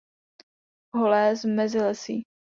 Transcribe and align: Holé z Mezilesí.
Holé 0.97 1.35
z 1.35 1.45
Mezilesí. 1.45 2.23